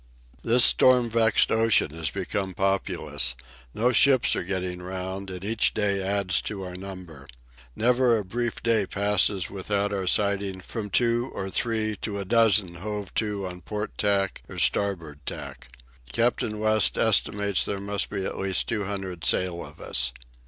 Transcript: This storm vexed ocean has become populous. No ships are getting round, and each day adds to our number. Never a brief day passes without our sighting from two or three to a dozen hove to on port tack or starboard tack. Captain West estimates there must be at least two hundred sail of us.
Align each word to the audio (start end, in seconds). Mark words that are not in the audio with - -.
This 0.43 0.65
storm 0.65 1.11
vexed 1.11 1.51
ocean 1.51 1.91
has 1.91 2.09
become 2.09 2.55
populous. 2.55 3.35
No 3.71 3.91
ships 3.91 4.35
are 4.35 4.41
getting 4.43 4.81
round, 4.81 5.29
and 5.29 5.43
each 5.45 5.75
day 5.75 6.01
adds 6.01 6.41
to 6.41 6.63
our 6.63 6.73
number. 6.75 7.27
Never 7.75 8.17
a 8.17 8.25
brief 8.25 8.63
day 8.63 8.87
passes 8.87 9.51
without 9.51 9.93
our 9.93 10.07
sighting 10.07 10.59
from 10.59 10.89
two 10.89 11.29
or 11.35 11.51
three 11.51 11.95
to 11.97 12.17
a 12.17 12.25
dozen 12.25 12.73
hove 12.81 13.13
to 13.13 13.45
on 13.45 13.61
port 13.61 13.95
tack 13.95 14.41
or 14.49 14.57
starboard 14.57 15.19
tack. 15.27 15.67
Captain 16.11 16.57
West 16.57 16.97
estimates 16.97 17.63
there 17.63 17.79
must 17.79 18.09
be 18.09 18.25
at 18.25 18.39
least 18.39 18.67
two 18.67 18.85
hundred 18.85 19.23
sail 19.23 19.63
of 19.63 19.79
us. 19.79 20.13